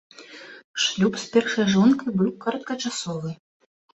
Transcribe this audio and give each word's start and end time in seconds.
Шлюб 0.85 1.13
з 1.23 1.27
першай 1.35 1.67
жонкай 1.75 2.11
быў 2.21 2.29
кароткачасовы. 2.45 3.29